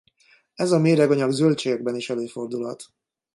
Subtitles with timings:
[0.55, 2.83] Ez a méreganyag zöldségekben is előfordulhat.